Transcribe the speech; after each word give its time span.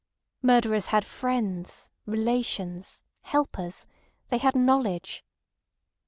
Murderers 0.41 0.87
had 0.87 1.05
friends, 1.05 1.91
relations, 2.07 3.03
helpers—they 3.21 4.39
had 4.39 4.55
knowledge. 4.55 5.23